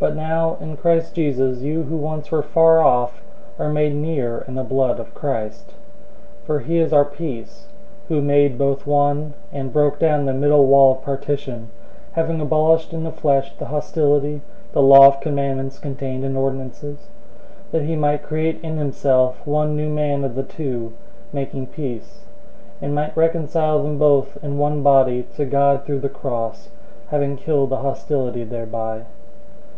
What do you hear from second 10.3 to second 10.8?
middle